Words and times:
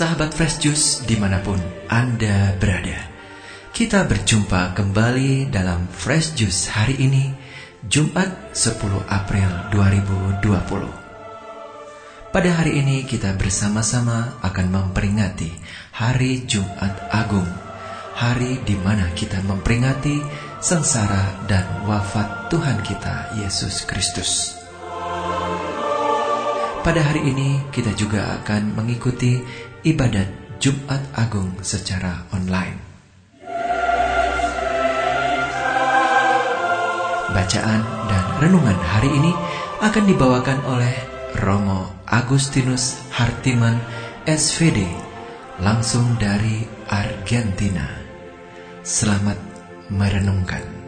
Sahabat 0.00 0.32
Fresh 0.32 0.64
Juice 0.64 1.04
di 1.04 1.12
mana 1.20 1.44
pun 1.44 1.60
Anda 1.92 2.56
berada. 2.56 3.04
Kita 3.68 4.08
berjumpa 4.08 4.72
kembali 4.72 5.52
dalam 5.52 5.92
Fresh 5.92 6.40
Juice 6.40 6.72
hari 6.72 6.96
ini 6.96 7.28
Jumat 7.84 8.56
10 8.56 8.80
April 9.04 9.68
2020 9.68 12.32
Pada 12.32 12.48
hari 12.48 12.80
ini 12.80 13.04
kita 13.04 13.36
bersama-sama 13.36 14.40
akan 14.40 14.72
memperingati 14.72 15.52
Hari 15.92 16.48
Jumat 16.48 17.12
Agung. 17.12 17.52
Hari 18.16 18.64
di 18.64 18.80
mana 18.80 19.12
kita 19.12 19.44
memperingati 19.44 20.16
sengsara 20.64 21.44
dan 21.44 21.84
wafat 21.84 22.48
Tuhan 22.48 22.80
kita 22.80 23.36
Yesus 23.36 23.84
Kristus. 23.84 24.56
Pada 26.80 27.04
hari 27.04 27.28
ini 27.28 27.60
kita 27.68 27.92
juga 27.92 28.40
akan 28.40 28.72
mengikuti 28.72 29.36
ibadat 29.82 30.28
Jumat 30.60 31.00
Agung 31.16 31.56
secara 31.64 32.28
online. 32.36 32.76
Bacaan 37.30 37.80
dan 38.10 38.24
renungan 38.42 38.76
hari 38.76 39.08
ini 39.14 39.32
akan 39.80 40.04
dibawakan 40.04 40.60
oleh 40.68 40.94
Romo 41.40 42.04
Agustinus 42.04 43.00
Hartiman 43.14 43.78
SVD 44.28 44.84
langsung 45.62 46.18
dari 46.20 46.66
Argentina. 46.90 47.86
Selamat 48.84 49.38
merenungkan. 49.88 50.79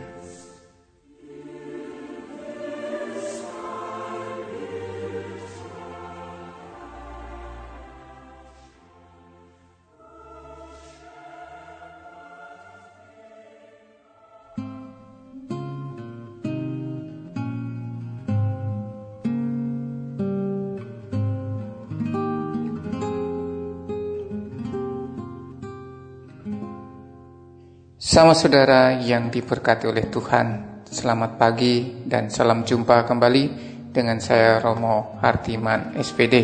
Sama 28.12 28.36
saudara 28.36 28.92
yang 29.00 29.32
diberkati 29.32 29.88
oleh 29.88 30.12
Tuhan, 30.12 30.84
selamat 30.84 31.40
pagi 31.40 32.04
dan 32.04 32.28
salam 32.28 32.60
jumpa 32.60 33.08
kembali 33.08 33.44
dengan 33.88 34.20
saya 34.20 34.60
Romo 34.60 35.16
Hartiman 35.24 35.96
SPD. 35.96 36.36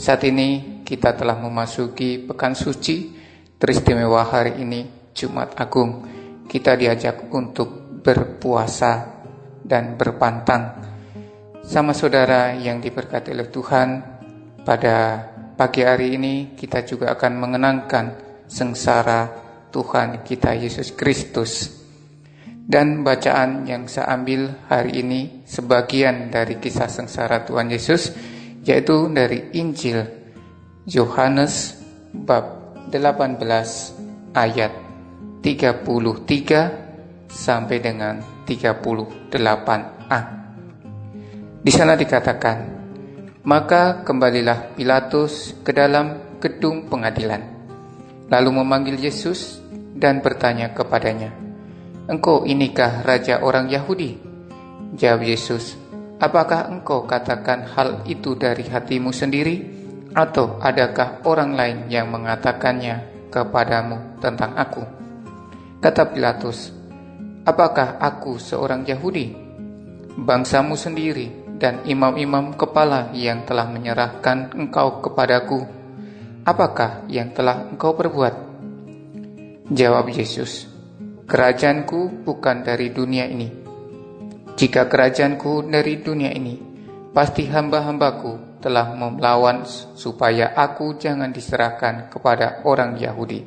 Saat 0.00 0.24
ini 0.24 0.80
kita 0.80 1.12
telah 1.12 1.36
memasuki 1.36 2.24
pekan 2.24 2.56
suci, 2.56 3.12
teristimewa 3.60 4.32
hari 4.32 4.64
ini 4.64 5.12
Jumat 5.12 5.60
Agung. 5.60 6.08
Kita 6.48 6.72
diajak 6.72 7.28
untuk 7.36 8.00
berpuasa 8.00 9.20
dan 9.60 9.92
berpantang. 9.92 10.72
Sama 11.68 11.92
saudara 11.92 12.56
yang 12.56 12.80
diberkati 12.80 13.36
oleh 13.36 13.52
Tuhan, 13.52 13.88
pada 14.64 15.20
pagi 15.52 15.84
hari 15.84 16.16
ini 16.16 16.56
kita 16.56 16.80
juga 16.80 17.12
akan 17.12 17.32
mengenangkan 17.36 18.04
sengsara 18.48 19.47
Tuhan 19.68 20.24
kita 20.24 20.56
Yesus 20.56 20.92
Kristus. 20.96 21.76
Dan 22.68 23.00
bacaan 23.00 23.64
yang 23.64 23.88
saya 23.88 24.12
ambil 24.12 24.52
hari 24.68 25.00
ini 25.00 25.40
sebagian 25.48 26.28
dari 26.28 26.60
kisah 26.60 26.84
sengsara 26.84 27.48
Tuhan 27.48 27.72
Yesus 27.72 28.12
yaitu 28.68 29.08
dari 29.08 29.56
Injil 29.56 30.04
Yohanes 30.84 31.80
bab 32.12 32.76
18 32.92 33.40
ayat 34.36 34.72
33 35.40 37.32
sampai 37.32 37.76
dengan 37.80 38.20
38a. 38.44 40.20
Di 41.64 41.72
sana 41.72 41.96
dikatakan, 41.96 42.58
maka 43.48 44.04
kembalilah 44.04 44.76
Pilatus 44.76 45.56
ke 45.64 45.72
dalam 45.72 46.36
gedung 46.36 46.84
pengadilan 46.92 47.57
lalu 48.28 48.50
memanggil 48.62 48.96
Yesus 49.00 49.60
dan 49.96 50.20
bertanya 50.20 50.72
kepadanya, 50.76 51.32
Engkau 52.08 52.48
inikah 52.48 53.04
Raja 53.04 53.44
orang 53.44 53.68
Yahudi? 53.68 54.16
Jawab 54.96 55.24
Yesus, 55.24 55.76
Apakah 56.18 56.66
engkau 56.66 57.06
katakan 57.06 57.62
hal 57.78 58.02
itu 58.08 58.34
dari 58.34 58.66
hatimu 58.66 59.14
sendiri, 59.14 59.62
atau 60.16 60.58
adakah 60.58 61.22
orang 61.28 61.54
lain 61.54 61.78
yang 61.92 62.10
mengatakannya 62.10 63.28
kepadamu 63.30 64.18
tentang 64.18 64.56
aku? 64.58 64.82
Kata 65.78 66.10
Pilatus, 66.10 66.74
Apakah 67.46 68.02
aku 68.02 68.36
seorang 68.36 68.82
Yahudi? 68.82 69.30
Bangsamu 70.18 70.74
sendiri 70.74 71.30
dan 71.62 71.86
imam-imam 71.86 72.54
kepala 72.58 73.14
yang 73.14 73.46
telah 73.46 73.70
menyerahkan 73.70 74.58
engkau 74.58 74.98
kepadaku 74.98 75.77
apakah 76.48 77.04
yang 77.12 77.36
telah 77.36 77.68
engkau 77.68 77.92
perbuat? 77.92 78.48
Jawab 79.68 80.08
Yesus, 80.08 80.64
kerajaanku 81.28 82.24
bukan 82.24 82.64
dari 82.64 82.88
dunia 82.88 83.28
ini. 83.28 83.52
Jika 84.56 84.88
kerajaanku 84.88 85.68
dari 85.68 86.00
dunia 86.00 86.32
ini, 86.32 86.56
pasti 87.12 87.44
hamba-hambaku 87.44 88.64
telah 88.64 88.96
melawan 88.96 89.68
supaya 89.92 90.56
aku 90.56 90.96
jangan 90.96 91.28
diserahkan 91.28 92.08
kepada 92.08 92.64
orang 92.64 92.96
Yahudi. 92.96 93.44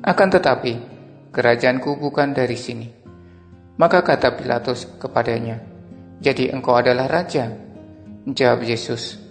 Akan 0.00 0.32
tetapi, 0.32 0.80
kerajaanku 1.28 2.00
bukan 2.00 2.32
dari 2.32 2.56
sini. 2.56 2.88
Maka 3.76 4.00
kata 4.00 4.32
Pilatus 4.32 4.96
kepadanya, 4.96 5.60
Jadi 6.18 6.50
engkau 6.50 6.74
adalah 6.74 7.06
raja? 7.06 7.46
Jawab 8.26 8.66
Yesus, 8.66 9.27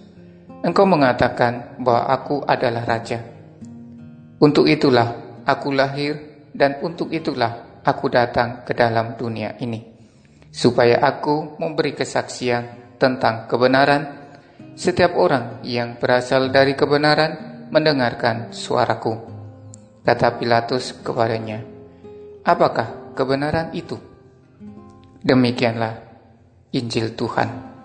Engkau 0.58 0.84
mengatakan 0.90 1.78
bahwa 1.78 2.10
aku 2.10 2.42
adalah 2.42 2.82
raja. 2.82 3.22
Untuk 4.42 4.66
itulah 4.66 5.40
aku 5.46 5.70
lahir 5.70 6.18
dan 6.50 6.82
untuk 6.82 7.14
itulah 7.14 7.82
aku 7.86 8.10
datang 8.10 8.66
ke 8.66 8.74
dalam 8.74 9.14
dunia 9.14 9.54
ini. 9.62 9.82
Supaya 10.50 10.98
aku 10.98 11.60
memberi 11.62 11.94
kesaksian 11.94 12.96
tentang 12.98 13.46
kebenaran. 13.46 14.18
Setiap 14.74 15.14
orang 15.14 15.62
yang 15.62 15.98
berasal 15.98 16.50
dari 16.50 16.74
kebenaran 16.74 17.66
mendengarkan 17.70 18.50
suaraku. 18.50 19.14
Kata 20.02 20.38
Pilatus 20.40 20.96
kepadanya, 21.02 21.60
Apakah 22.46 23.12
kebenaran 23.12 23.74
itu? 23.76 23.98
Demikianlah 25.20 26.00
Injil 26.72 27.12
Tuhan. 27.12 27.77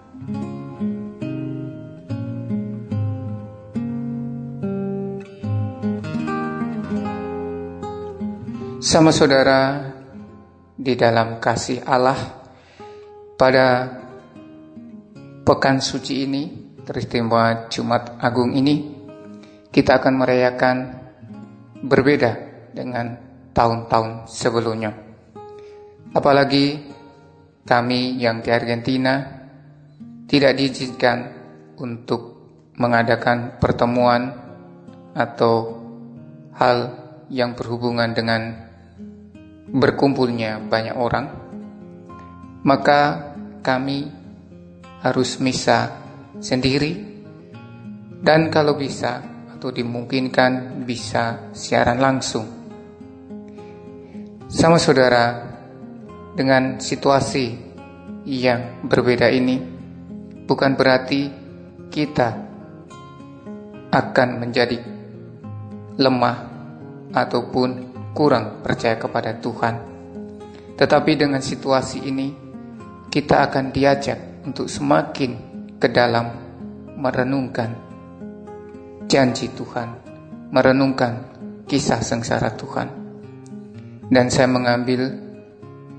Sama 8.93 9.09
saudara 9.09 9.89
di 10.77 10.93
dalam 10.93 11.41
kasih 11.41 11.81
Allah 11.81 12.45
pada 13.33 13.89
pekan 15.41 15.81
suci 15.81 16.29
ini, 16.29 16.77
teristimewa 16.85 17.73
Jumat 17.73 18.21
Agung 18.21 18.53
ini, 18.53 18.93
kita 19.73 19.97
akan 19.97 20.13
merayakan 20.13 20.77
berbeda 21.81 22.31
dengan 22.69 23.17
tahun-tahun 23.49 24.29
sebelumnya. 24.29 24.93
Apalagi 26.13 26.77
kami 27.65 28.21
yang 28.21 28.45
di 28.45 28.53
Argentina 28.53 29.25
tidak 30.29 30.53
diizinkan 30.53 31.33
untuk 31.81 32.21
mengadakan 32.77 33.57
pertemuan 33.57 34.37
atau 35.17 35.81
hal 36.61 36.93
yang 37.33 37.57
berhubungan 37.57 38.13
dengan 38.13 38.69
berkumpulnya 39.67 40.59
banyak 40.63 40.95
orang, 40.95 41.25
maka 42.63 43.31
kami 43.63 44.11
harus 45.03 45.39
misa 45.39 45.99
sendiri 46.39 46.99
dan 48.23 48.47
kalau 48.47 48.79
bisa 48.79 49.19
atau 49.51 49.71
dimungkinkan 49.71 50.83
bisa 50.87 51.51
siaran 51.55 51.99
langsung. 51.99 52.47
Sama 54.47 54.79
saudara, 54.79 55.53
dengan 56.33 56.79
situasi 56.79 57.55
yang 58.23 58.83
berbeda 58.87 59.27
ini 59.27 59.59
bukan 60.47 60.73
berarti 60.73 61.21
kita 61.91 62.29
akan 63.93 64.29
menjadi 64.41 64.79
lemah 65.99 66.37
ataupun 67.13 67.92
kurang 68.13 68.61
percaya 68.61 68.95
kepada 68.95 69.35
Tuhan. 69.41 69.75
Tetapi 70.77 71.11
dengan 71.17 71.41
situasi 71.41 72.05
ini, 72.05 72.29
kita 73.09 73.49
akan 73.49 73.69
diajak 73.69 74.45
untuk 74.45 74.65
semakin 74.69 75.31
ke 75.77 75.91
dalam 75.91 76.29
merenungkan 76.97 77.93
janji 79.05 79.51
Tuhan 79.51 80.03
merenungkan 80.53 81.13
kisah 81.65 82.05
sengsara 82.05 82.53
Tuhan. 82.53 82.87
Dan 84.13 84.29
saya 84.29 84.45
mengambil 84.45 85.09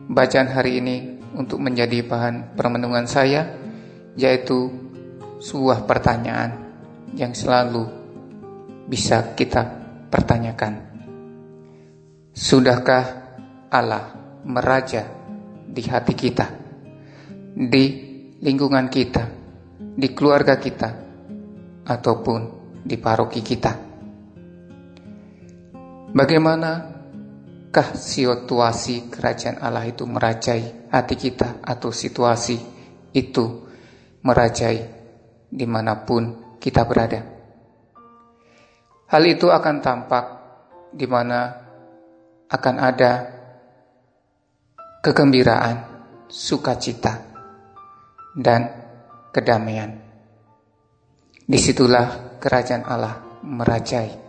bacaan 0.06 0.46
hari 0.46 0.78
ini 0.78 0.96
untuk 1.34 1.58
menjadi 1.58 2.06
bahan 2.06 2.55
permenungan 2.55 3.11
saya, 3.11 3.50
yaitu 4.14 4.70
sebuah 5.43 5.90
pertanyaan 5.90 6.55
yang 7.19 7.34
selalu 7.34 7.90
bisa 8.87 9.34
kita 9.34 9.66
pertanyakan. 10.06 10.94
Sudahkah 12.35 13.05
Allah 13.71 14.11
meraja 14.43 15.07
di 15.71 15.87
hati 15.87 16.19
kita, 16.19 16.51
di 17.55 17.85
lingkungan 18.43 18.91
kita, 18.91 19.23
di 19.79 20.11
keluarga 20.11 20.59
kita, 20.59 20.91
ataupun 21.87 22.41
di 22.83 22.99
paroki 22.99 23.39
kita? 23.39 23.73
Bagaimanakah 26.11 27.89
situasi 27.95 29.15
kerajaan 29.15 29.63
Allah 29.63 29.87
itu 29.87 30.03
merajai 30.03 30.91
hati 30.91 31.15
kita 31.15 31.63
atau 31.63 31.95
situasi 31.95 32.59
itu 33.15 33.63
merajai 34.27 34.79
di 35.47 35.67
mana 35.71 36.03
pun 36.03 36.59
kita 36.59 36.83
berada. 36.83 37.23
Hal 39.07 39.23
itu 39.23 39.47
akan 39.55 39.77
tampak 39.79 40.25
di 40.91 41.07
mana 41.07 41.63
akan 42.55 42.77
ada 42.79 43.12
kegembiraan, 45.03 45.77
sukacita, 46.31 47.19
dan 48.39 48.71
kedamaian. 49.35 49.99
Di 51.43 51.59
situlah 51.59 52.39
kerajaan 52.39 52.87
Allah 52.87 53.43
merajai. 53.43 54.23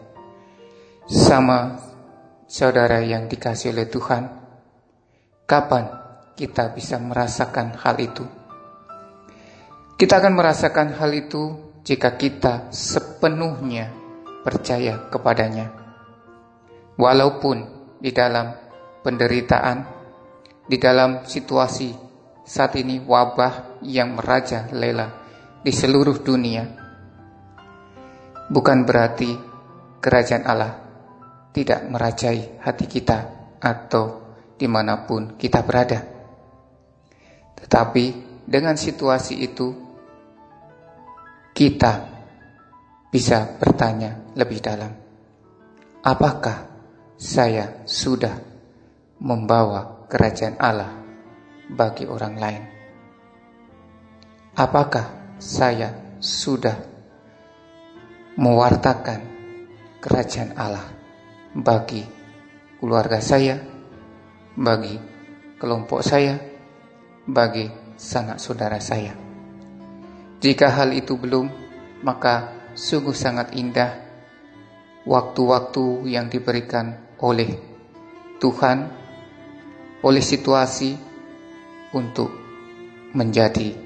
Sama 1.06 1.77
saudara 2.50 2.98
yang 3.06 3.30
dikasih 3.30 3.77
oleh 3.77 3.86
Tuhan, 3.86 4.24
kapan 5.45 5.86
kita 6.33 6.74
bisa 6.74 6.98
merasakan 6.98 7.78
hal 7.78 7.95
itu? 8.01 8.25
Kita 9.95 10.18
akan 10.18 10.33
merasakan 10.33 10.98
hal 10.98 11.13
itu 11.13 11.44
jika 11.86 12.18
kita 12.18 12.74
sepenuhnya 12.74 13.94
percaya 14.42 15.07
kepadanya. 15.07 15.71
Walaupun 17.00 17.75
di 18.00 18.12
dalam 18.12 18.51
penderitaan, 19.01 19.77
di 20.65 20.77
dalam 20.81 21.24
situasi 21.24 21.89
saat 22.45 22.77
ini 22.77 23.01
wabah 23.01 23.81
yang 23.86 24.18
meraja 24.18 24.69
lela 24.74 25.07
di 25.65 25.74
seluruh 25.74 26.21
dunia, 26.21 26.63
bukan 28.50 28.86
berarti 28.86 29.33
kerajaan 29.97 30.45
Allah 30.45 30.74
tidak 31.50 31.88
merajai 31.89 32.62
hati 32.62 32.86
kita 32.86 33.18
atau 33.57 34.36
di 34.53 34.68
mana 34.69 35.07
pun 35.07 35.39
kita 35.39 35.65
berada. 35.65 36.00
Tetapi 37.56 38.06
dengan 38.45 38.77
situasi 38.77 39.42
itu 39.42 39.68
kita 41.56 41.94
bisa 43.09 43.56
bertanya 43.57 44.36
lebih 44.36 44.59
dalam, 44.59 44.92
apakah 46.03 46.75
saya 47.15 47.88
sudah 47.88 48.35
membawa 49.23 50.07
kerajaan 50.12 50.59
Allah 50.59 50.91
bagi 51.71 52.03
orang 52.03 52.35
lain? 52.35 52.63
Apakah 54.56 55.35
saya 55.39 56.15
sudah 56.19 56.75
mewartakan 58.35 59.19
kerajaan 60.03 60.56
Allah 60.59 60.88
bagi 61.56 62.03
keluarga 62.79 63.23
saya, 63.23 63.59
bagi 64.56 65.00
kelompok 65.56 66.03
saya, 66.03 66.35
bagi 67.27 67.68
sanak 67.95 68.44
saudara 68.44 68.79
saya? 68.83 69.15
Jika 70.44 70.68
hal 70.68 70.91
itu 70.91 71.15
belum, 71.15 71.47
maka 72.03 72.51
sungguh 72.75 73.15
sangat 73.15 73.56
indah 73.56 74.03
waktu-waktu 75.07 76.11
yang 76.11 76.27
diberikan 76.27 77.05
oleh 77.23 77.56
Tuhan, 78.39 78.77
oleh 80.03 80.23
situasi 80.23 80.95
untuk 81.95 82.31
menjadikan 83.15 83.79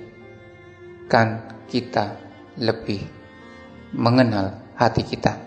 kita 1.69 2.17
lebih 2.57 3.05
mengenal 3.93 4.73
hati 4.73 5.05
kita, 5.05 5.37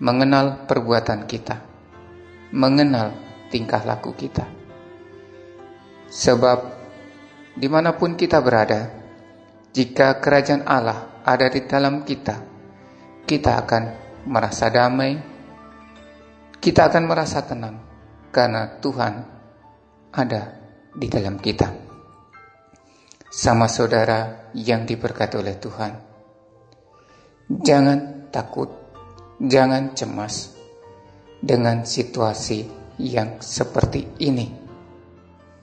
mengenal 0.00 0.64
perbuatan 0.64 1.28
kita, 1.28 1.60
mengenal 2.56 3.12
tingkah 3.52 3.84
laku 3.84 4.16
kita. 4.16 4.48
Sebab 6.08 6.58
di 7.56 7.68
mana 7.68 7.92
pun 7.96 8.16
kita 8.16 8.40
berada, 8.40 8.88
jika 9.76 10.20
kerajaan 10.24 10.64
Allah 10.64 11.20
ada 11.20 11.52
di 11.52 11.60
dalam 11.68 12.04
kita, 12.04 12.36
kita 13.28 13.50
akan 13.60 13.82
merasa 14.24 14.72
damai, 14.72 15.35
kita 16.60 16.88
akan 16.88 17.04
merasa 17.06 17.44
tenang 17.44 17.76
karena 18.32 18.80
Tuhan 18.80 19.14
ada 20.12 20.42
di 20.96 21.06
dalam 21.12 21.36
kita. 21.36 21.68
Sama 23.28 23.68
saudara 23.68 24.48
yang 24.56 24.88
diberkati 24.88 25.36
oleh 25.36 25.56
Tuhan. 25.60 25.92
Jangan 27.52 28.28
takut, 28.32 28.72
jangan 29.36 29.92
cemas 29.92 30.56
dengan 31.36 31.84
situasi 31.84 32.64
yang 32.96 33.38
seperti 33.44 34.16
ini. 34.24 34.48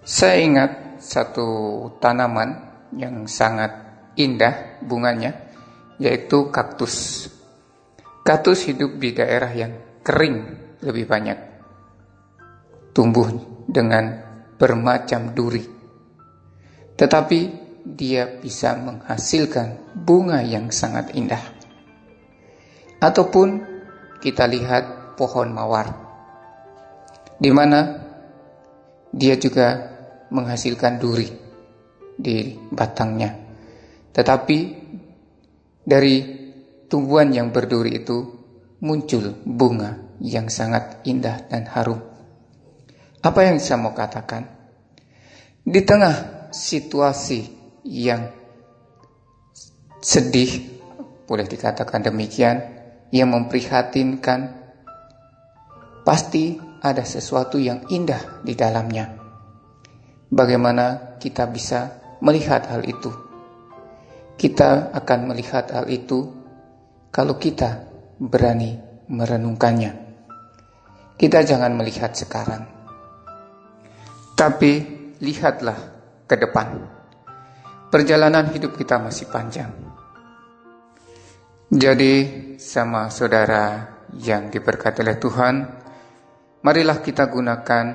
Saya 0.05 0.37
ingat 0.37 0.71
satu 1.01 1.49
tanaman 1.97 2.49
yang 2.93 3.25
sangat 3.25 3.73
indah 4.15 4.79
bunganya, 4.85 5.33
yaitu 5.97 6.53
kaktus. 6.53 7.27
Kaktus 8.21 8.69
hidup 8.69 9.01
di 9.01 9.11
daerah 9.11 9.51
yang 9.51 9.73
kering 10.05 10.62
lebih 10.83 11.07
banyak. 11.07 11.39
Tumbuh 12.91 13.31
dengan 13.65 14.19
bermacam 14.59 15.33
duri. 15.33 15.63
Tetapi 16.93 17.39
dia 17.83 18.27
bisa 18.37 18.77
menghasilkan 18.77 19.95
bunga 19.97 20.43
yang 20.43 20.69
sangat 20.69 21.15
indah. 21.15 21.41
Ataupun 23.01 23.63
kita 24.21 24.45
lihat 24.47 25.15
pohon 25.17 25.51
mawar. 25.51 25.91
Di 27.39 27.51
mana 27.51 27.97
dia 29.11 29.35
juga 29.35 29.91
menghasilkan 30.29 31.01
duri 31.01 31.27
di 32.15 32.55
batangnya. 32.71 33.35
Tetapi 34.13 34.57
dari 35.83 36.15
tumbuhan 36.87 37.33
yang 37.33 37.49
berduri 37.49 37.99
itu 37.99 38.17
muncul 38.79 39.33
bunga 39.43 40.02
yang 40.19 40.51
sangat 40.51 41.01
indah 41.07 41.47
dan 41.49 41.65
harum. 41.69 42.01
Apa 43.23 43.47
yang 43.47 43.57
saya 43.57 43.79
mau 43.79 43.95
katakan? 43.95 44.43
Di 45.63 45.79
tengah 45.87 46.49
situasi 46.51 47.47
yang 47.87 48.27
sedih, 50.03 50.83
boleh 51.23 51.47
dikatakan 51.47 52.03
demikian, 52.03 52.59
yang 53.15 53.31
memprihatinkan, 53.31 54.59
pasti 56.03 56.59
ada 56.83 57.07
sesuatu 57.07 57.55
yang 57.55 57.87
indah 57.87 58.43
di 58.43 58.59
dalamnya. 58.59 59.15
Bagaimana 60.27 61.15
kita 61.15 61.47
bisa 61.47 62.03
melihat 62.19 62.67
hal 62.67 62.83
itu? 62.83 63.07
Kita 64.35 64.91
akan 64.91 65.19
melihat 65.31 65.71
hal 65.71 65.87
itu 65.87 66.27
kalau 67.13 67.39
kita 67.39 67.87
berani 68.19 68.75
merenungkannya. 69.07 70.02
Kita 71.23 71.39
jangan 71.39 71.71
melihat 71.71 72.11
sekarang, 72.11 72.67
tapi 74.35 74.83
lihatlah 75.23 75.79
ke 76.27 76.35
depan. 76.35 76.83
Perjalanan 77.87 78.51
hidup 78.51 78.75
kita 78.75 78.99
masih 78.99 79.31
panjang. 79.31 79.71
Jadi, 81.71 82.15
sama 82.59 83.07
saudara 83.07 83.87
yang 84.19 84.51
diberkati 84.51 84.99
oleh 84.99 85.15
Tuhan, 85.15 85.55
marilah 86.59 86.99
kita 86.99 87.31
gunakan 87.31 87.85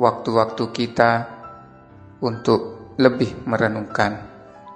waktu-waktu 0.00 0.64
kita 0.72 1.12
untuk 2.24 2.96
lebih 2.96 3.44
merenungkan 3.44 4.16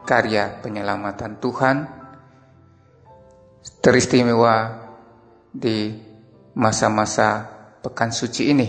karya 0.04 0.60
penyelamatan 0.60 1.40
Tuhan 1.40 1.76
teristimewa 3.80 4.84
di 5.48 6.12
masa-masa 6.52 7.53
pekan 7.84 8.08
suci 8.08 8.42
ini. 8.48 8.68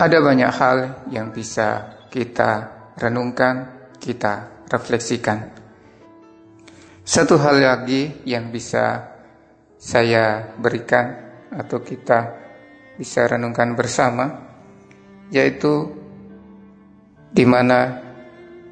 Ada 0.00 0.18
banyak 0.18 0.52
hal 0.56 0.78
yang 1.12 1.28
bisa 1.28 2.00
kita 2.08 2.72
renungkan, 2.96 3.86
kita 4.00 4.64
refleksikan. 4.72 5.52
Satu 7.04 7.36
hal 7.36 7.60
lagi 7.60 8.24
yang 8.24 8.48
bisa 8.48 9.12
saya 9.76 10.56
berikan 10.56 11.12
atau 11.52 11.84
kita 11.84 12.40
bisa 12.96 13.28
renungkan 13.28 13.76
bersama 13.76 14.24
yaitu 15.28 15.90
di 17.28 17.44
mana 17.44 17.98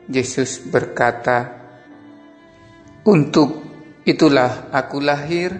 Yesus 0.06 0.62
berkata 0.70 1.50
untuk 3.02 3.64
itulah 4.06 4.70
aku 4.70 4.98
lahir 5.02 5.56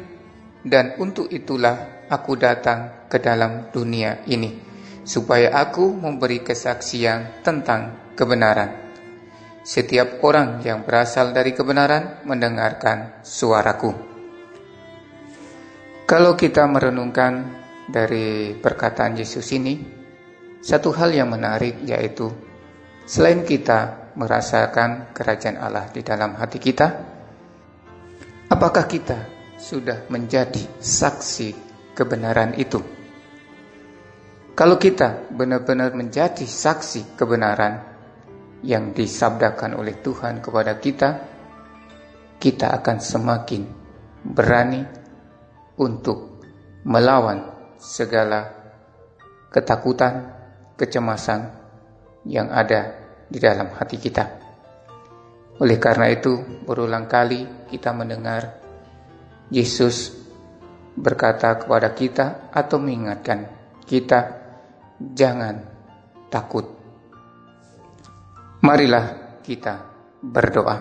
dan 0.62 0.94
untuk 1.00 1.32
itulah 1.32 2.00
aku 2.11 2.35
datang 2.35 3.07
ke 3.07 3.23
dalam 3.23 3.71
dunia 3.71 4.26
ini 4.26 4.69
supaya 5.07 5.55
aku 5.55 5.95
memberi 5.95 6.43
kesaksian 6.43 7.40
tentang 7.47 8.12
kebenaran. 8.19 8.90
Setiap 9.62 10.19
orang 10.26 10.61
yang 10.67 10.83
berasal 10.83 11.31
dari 11.31 11.55
kebenaran 11.55 12.26
mendengarkan 12.26 13.23
suaraku. 13.23 13.95
Kalau 16.05 16.35
kita 16.35 16.67
merenungkan 16.67 17.62
dari 17.87 18.59
perkataan 18.59 19.14
Yesus 19.14 19.47
ini, 19.55 19.79
satu 20.59 20.90
hal 20.90 21.14
yang 21.14 21.31
menarik 21.31 21.87
yaitu 21.87 22.35
selain 23.07 23.47
kita 23.47 24.11
merasakan 24.19 25.14
kerajaan 25.14 25.61
Allah 25.62 25.87
di 25.95 26.02
dalam 26.02 26.35
hati 26.35 26.59
kita, 26.59 26.88
apakah 28.50 28.90
kita 28.90 29.19
sudah 29.55 30.09
menjadi 30.11 30.67
saksi 30.83 31.70
kebenaran 32.00 32.57
itu? 32.57 32.80
Kalau 34.57 34.80
kita 34.80 35.28
benar-benar 35.28 35.92
menjadi 35.92 36.49
saksi 36.49 37.16
kebenaran 37.21 37.80
yang 38.64 38.97
disabdakan 38.97 39.76
oleh 39.76 40.00
Tuhan 40.00 40.40
kepada 40.40 40.80
kita, 40.80 41.11
kita 42.40 42.73
akan 42.80 42.97
semakin 43.00 43.62
berani 44.25 44.80
untuk 45.80 46.45
melawan 46.85 47.73
segala 47.80 48.52
ketakutan, 49.49 50.28
kecemasan 50.76 51.40
yang 52.28 52.52
ada 52.52 52.97
di 53.28 53.40
dalam 53.40 53.73
hati 53.73 53.97
kita. 53.97 54.25
Oleh 55.61 55.76
karena 55.80 56.09
itu, 56.12 56.64
berulang 56.64 57.09
kali 57.09 57.69
kita 57.69 57.97
mendengar 57.97 58.61
Yesus 59.49 60.20
berkata 61.00 61.57
kepada 61.57 61.97
kita 61.97 62.52
atau 62.52 62.76
mengingatkan 62.76 63.49
kita, 63.88 64.21
"Jangan 65.00 65.57
takut." 66.28 66.69
Marilah 68.61 69.40
kita 69.40 69.75
berdoa. 70.21 70.76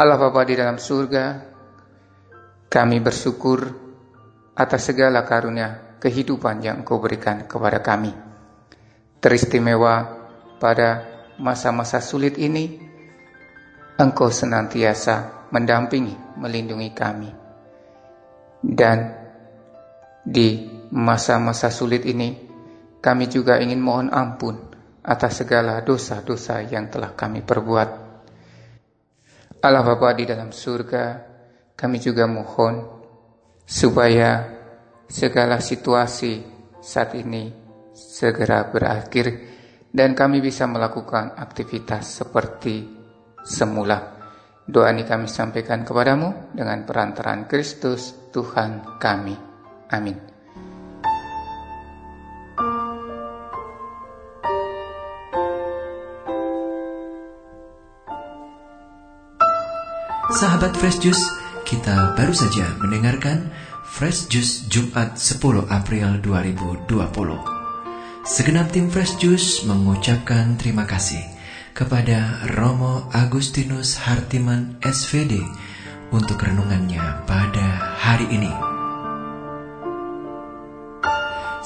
Allah 0.00 0.16
Bapa 0.16 0.40
di 0.48 0.56
dalam 0.56 0.80
surga, 0.80 1.24
kami 2.72 2.96
bersyukur 3.04 3.60
atas 4.56 4.88
segala 4.88 5.24
karunia 5.28 6.00
kehidupan 6.00 6.64
yang 6.64 6.80
Engkau 6.80 6.96
berikan 6.96 7.44
kepada 7.44 7.84
kami. 7.84 8.12
Teristimewa 9.20 10.24
pada 10.56 11.04
masa-masa 11.36 12.00
sulit 12.00 12.40
ini, 12.40 12.80
Engkau 14.00 14.32
senantiasa 14.32 15.48
mendampingi, 15.52 16.40
melindungi 16.40 16.90
kami. 16.92 17.30
Dan 18.60 19.25
di 20.26 20.66
masa-masa 20.90 21.70
sulit 21.70 22.02
ini, 22.02 22.34
kami 22.98 23.30
juga 23.30 23.62
ingin 23.62 23.78
mohon 23.78 24.10
ampun 24.10 24.58
atas 25.06 25.46
segala 25.46 25.78
dosa-dosa 25.86 26.66
yang 26.66 26.90
telah 26.90 27.14
kami 27.14 27.46
perbuat. 27.46 27.90
Allah 29.62 29.82
Bapa 29.86 30.18
di 30.18 30.26
dalam 30.26 30.50
surga, 30.50 31.04
kami 31.78 32.02
juga 32.02 32.26
mohon 32.26 32.82
supaya 33.62 34.42
segala 35.06 35.62
situasi 35.62 36.42
saat 36.82 37.14
ini 37.14 37.50
segera 37.94 38.66
berakhir 38.66 39.26
dan 39.94 40.12
kami 40.12 40.42
bisa 40.42 40.66
melakukan 40.66 41.38
aktivitas 41.38 42.20
seperti 42.20 42.84
semula. 43.46 44.18
Doa 44.66 44.90
ini 44.90 45.06
kami 45.06 45.30
sampaikan 45.30 45.86
kepadamu 45.86 46.50
dengan 46.50 46.82
perantaraan 46.82 47.46
Kristus 47.46 48.34
Tuhan 48.34 48.98
kami. 48.98 49.45
Amin. 49.90 50.36
Sahabat 60.36 60.74
Fresh 60.76 61.00
Juice, 61.00 61.24
kita 61.64 62.18
baru 62.18 62.34
saja 62.34 62.66
mendengarkan 62.82 63.48
Fresh 63.86 64.26
Juice 64.26 64.66
Jumat 64.66 65.14
10 65.16 65.70
April 65.70 66.18
2020. 66.18 66.90
Segenap 68.26 68.74
tim 68.74 68.90
Fresh 68.90 69.22
Juice 69.22 69.62
mengucapkan 69.64 70.58
terima 70.58 70.82
kasih 70.82 71.22
kepada 71.78 72.42
Romo 72.58 73.06
Agustinus 73.14 74.02
Hartiman 74.02 74.82
SVD 74.82 75.38
untuk 76.10 76.42
renungannya 76.42 77.22
pada 77.22 77.94
hari 78.02 78.26
ini. 78.26 78.65